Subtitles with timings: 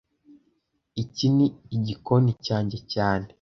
[1.03, 3.27] Iki ni igikoni cyanjye cyane